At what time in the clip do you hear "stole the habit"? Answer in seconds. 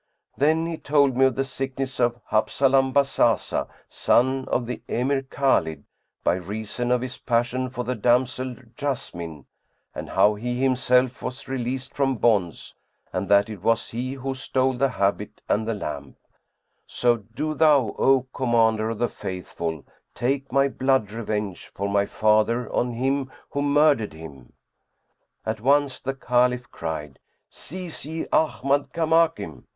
14.33-15.39